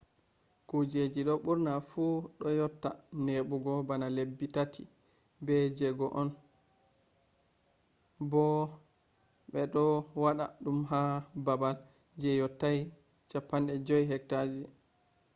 [0.67, 2.03] kujeji do burna fu
[2.39, 2.89] do yotta
[3.25, 4.83] nebugo bana lebbi tati
[5.45, 6.29] be jego on
[8.31, 8.45] bo
[9.51, 9.83] be do
[10.21, 10.99] wada dum ha
[11.45, 11.75] babal
[12.21, 12.79] je yottai
[13.31, 14.61] 50 hecta ji